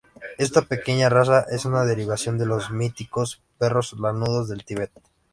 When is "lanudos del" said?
3.99-4.65